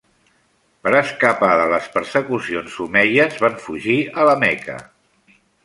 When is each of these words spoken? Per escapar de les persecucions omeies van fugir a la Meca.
Per 0.85 0.93
escapar 0.99 1.49
de 1.59 1.67
les 1.73 1.91
persecucions 1.99 2.79
omeies 2.87 3.39
van 3.47 3.61
fugir 3.67 4.01
a 4.23 4.29
la 4.33 4.37
Meca. 4.47 4.83